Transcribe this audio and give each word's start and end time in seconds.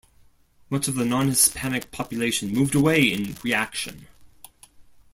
Much 0.71 0.87
of 0.87 0.95
the 0.95 1.05
non-Hispanic 1.05 1.91
population 1.91 2.51
moved 2.51 2.73
away 2.73 3.03
in 3.03 3.37
reaction. 3.43 4.07